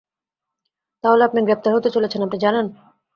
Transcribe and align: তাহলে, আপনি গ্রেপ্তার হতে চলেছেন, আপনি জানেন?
তাহলে, 1.03 1.23
আপনি 1.23 1.39
গ্রেপ্তার 1.41 1.75
হতে 1.75 1.89
চলেছেন, 1.89 2.21
আপনি 2.23 2.37
জানেন? 2.39 2.65